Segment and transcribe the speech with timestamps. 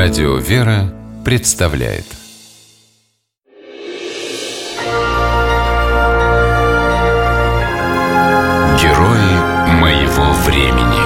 [0.00, 2.04] Радио «Вера» представляет
[8.80, 11.02] Герои моего времени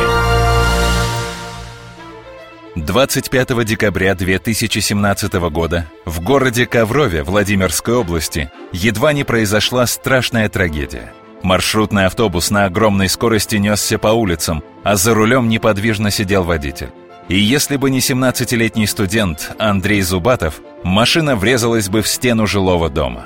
[2.76, 11.14] 25 декабря 2017 года в городе Коврове Владимирской области едва не произошла страшная трагедия.
[11.42, 16.90] Маршрутный автобус на огромной скорости несся по улицам, а за рулем неподвижно сидел водитель.
[17.32, 23.24] И если бы не 17-летний студент Андрей Зубатов, машина врезалась бы в стену жилого дома.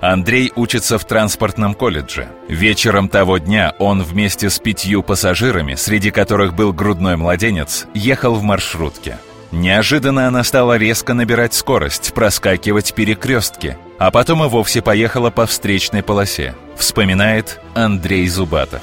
[0.00, 2.28] Андрей учится в транспортном колледже.
[2.48, 8.42] Вечером того дня он вместе с пятью пассажирами, среди которых был грудной младенец, ехал в
[8.42, 9.18] маршрутке.
[9.50, 16.02] Неожиданно она стала резко набирать скорость, проскакивать перекрестки, а потом и вовсе поехала по встречной
[16.02, 18.80] полосе, вспоминает Андрей Зубатов.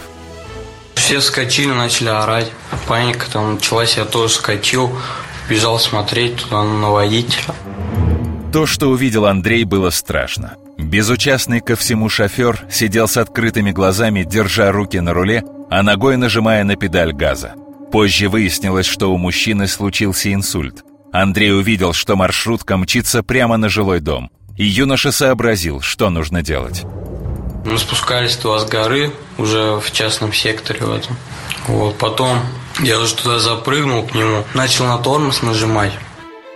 [1.09, 2.51] Все вскочили, начали орать.
[2.87, 4.95] Паника там началась, я тоже вскочил,
[5.49, 7.55] бежал смотреть туда на водителя.
[8.53, 10.57] То, что увидел Андрей, было страшно.
[10.77, 16.63] Безучастный ко всему шофер сидел с открытыми глазами, держа руки на руле, а ногой нажимая
[16.63, 17.55] на педаль газа.
[17.91, 20.83] Позже выяснилось, что у мужчины случился инсульт.
[21.11, 24.29] Андрей увидел, что маршрутка мчится прямо на жилой дом.
[24.57, 26.85] И юноша сообразил, что нужно делать.
[27.65, 31.17] Мы спускались туда с горы, уже в частном секторе в этом.
[31.67, 32.39] Вот, потом
[32.81, 35.93] я уже туда запрыгнул к нему, начал на тормоз нажимать.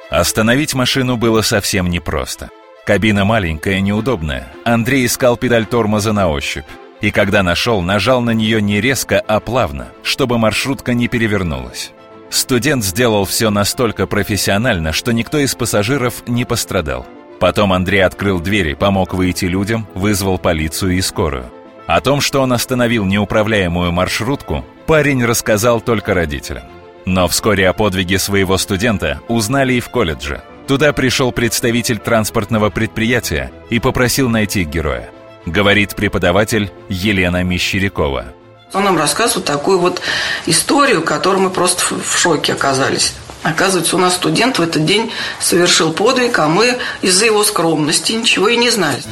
[0.10, 2.50] Остановить машину было совсем непросто.
[2.86, 4.52] Кабина маленькая, неудобная.
[4.66, 6.66] Андрей искал педаль тормоза на ощупь.
[7.02, 11.92] И когда нашел, нажал на нее не резко, а плавно, чтобы маршрутка не перевернулась.
[12.30, 17.06] Студент сделал все настолько профессионально, что никто из пассажиров не пострадал.
[17.44, 21.52] Потом Андрей открыл двери, помог выйти людям, вызвал полицию и скорую.
[21.88, 26.64] О том, что он остановил неуправляемую маршрутку, парень рассказал только родителям.
[27.04, 30.42] Но вскоре о подвиге своего студента узнали и в колледже.
[30.68, 35.10] Туда пришел представитель транспортного предприятия и попросил найти героя.
[35.46, 38.28] Говорит преподаватель Елена Мещерякова.
[38.72, 40.02] Он нам рассказывает такую вот
[40.46, 43.14] историю, которой мы просто в шоке оказались.
[43.44, 48.48] Оказывается, у нас студент в этот день совершил подвиг, а мы из-за его скромности ничего
[48.48, 49.04] и не знали.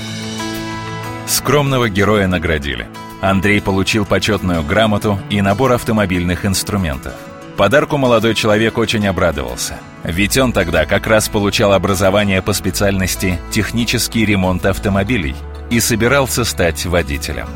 [1.28, 2.88] Скромного героя наградили.
[3.22, 7.14] Андрей получил почетную грамоту и набор автомобильных инструментов.
[7.56, 9.78] Подарку молодой человек очень обрадовался.
[10.04, 15.36] Ведь он тогда как раз получал образование по специальности «Технический ремонт автомобилей»
[15.70, 17.48] и собирался стать водителем.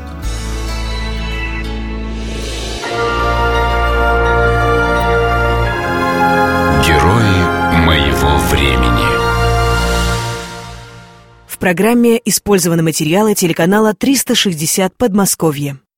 [8.46, 9.06] Времени
[11.46, 15.78] В программе использованы материалы телеканала «360 Подмосковье».